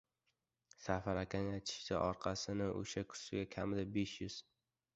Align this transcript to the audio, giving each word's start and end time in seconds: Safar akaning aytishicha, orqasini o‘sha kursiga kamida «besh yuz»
Safar 0.85 1.17
akaning 1.23 1.57
aytishicha, 1.57 1.99
orqasini 2.05 2.69
o‘sha 2.81 3.05
kursiga 3.13 3.45
kamida 3.55 3.85
«besh 3.99 4.19
yuz» 4.27 4.43